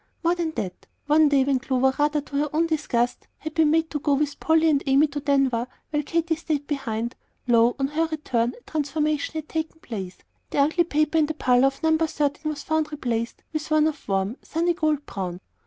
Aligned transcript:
More 0.23 0.33
than 0.33 0.49
that, 0.53 0.87
one 1.05 1.29
day, 1.29 1.43
when 1.43 1.59
Clover, 1.59 1.93
rather 1.99 2.21
to 2.21 2.35
her 2.37 2.49
own 2.53 2.65
disgust, 2.65 3.27
had 3.37 3.53
been 3.53 3.69
made 3.69 3.91
to 3.91 3.99
go 3.99 4.15
with 4.15 4.39
Polly 4.39 4.67
and 4.67 4.81
Amy 4.87 5.05
to 5.05 5.19
Denver 5.19 5.67
while 5.91 6.01
Katy 6.01 6.35
stayed 6.37 6.65
behind, 6.65 7.13
lo! 7.47 7.75
on 7.77 7.89
her 7.89 8.07
return, 8.07 8.55
a 8.57 8.63
transformation 8.67 9.33
had 9.33 9.47
taken 9.47 9.79
place, 9.81 10.15
and 10.15 10.23
the 10.49 10.57
ugly 10.57 10.85
paper 10.85 11.19
in 11.19 11.27
the 11.27 11.35
parlor 11.35 11.67
of 11.67 11.83
No. 11.83 11.95
13 11.99 12.49
was 12.49 12.63
found 12.63 12.91
replaced 12.91 13.43
with 13.53 13.69
one 13.69 13.85
of 13.85 14.07
warm, 14.09 14.37
sunny 14.41 14.73
gold 14.73 15.05
brown. 15.05 15.39